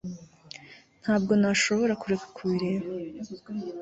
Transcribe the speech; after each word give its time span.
Ntabwo 1.01 1.31
nashoboraga 1.41 1.99
kureka 2.01 2.27
kubireba 2.35 2.87